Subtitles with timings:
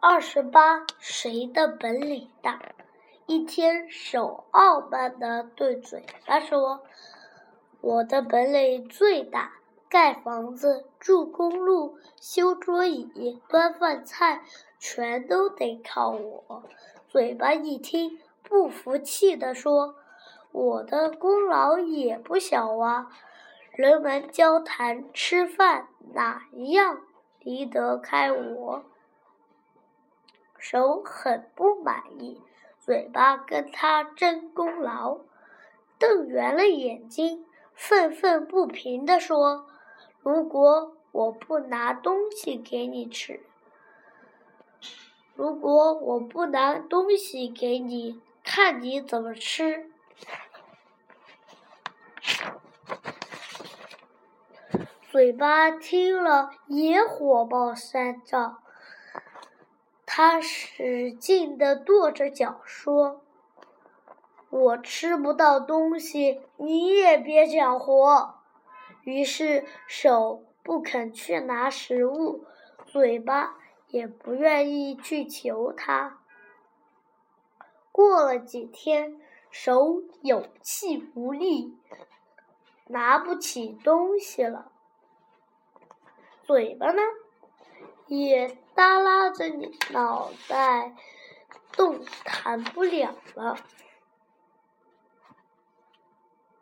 [0.00, 2.60] 二十八，谁的本领大？
[3.26, 6.84] 一天，手傲慢地对嘴巴说
[7.82, 9.54] ：“我的本领最大，
[9.88, 14.42] 盖房子、筑公路、修桌椅、端饭菜，
[14.78, 16.62] 全都得靠我。”
[17.10, 19.96] 嘴巴一听，不服气地说
[20.52, 23.10] ：“我的功劳也不小啊！
[23.72, 27.00] 人们交谈吃饭，哪一样
[27.40, 28.84] 离得开我？”
[30.58, 32.42] 手很不满意。
[32.78, 35.18] 嘴巴跟他争功劳，
[35.98, 37.44] 瞪圆了眼睛，
[37.74, 39.66] 愤愤不平地说
[40.22, 43.40] ：“如果我不拿东西给你吃，
[45.34, 49.90] 如果我不拿东西给你，看你怎么吃？”
[55.10, 58.62] 嘴巴听了也火冒三丈。
[60.20, 63.20] 他使劲地跺着脚说
[64.50, 68.34] ：“我吃不到东西，你也别想活。”
[69.06, 72.44] 于是手不肯去拿食物，
[72.84, 73.58] 嘴巴
[73.90, 76.18] 也不愿意去求他。
[77.92, 79.20] 过了几天，
[79.52, 81.78] 手有气无力，
[82.88, 84.72] 拿不起东西了。
[86.42, 87.02] 嘴巴呢？
[88.08, 90.94] 也耷拉着你脑袋，
[91.72, 93.56] 动弹不了了。